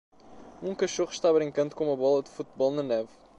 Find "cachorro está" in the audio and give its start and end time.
0.73-1.31